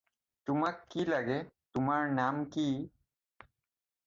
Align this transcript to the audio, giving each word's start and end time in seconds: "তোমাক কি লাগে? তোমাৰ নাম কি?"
"তোমাক 0.49 0.79
কি 0.95 1.03
লাগে? 1.11 1.37
তোমাৰ 1.75 2.09
নাম 2.21 2.41
কি?" 2.57 2.67